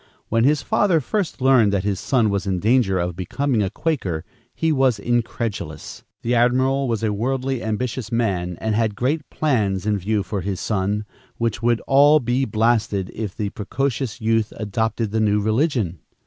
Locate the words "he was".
4.51-4.97